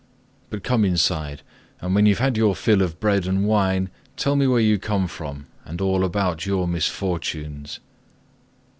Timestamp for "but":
0.49-0.63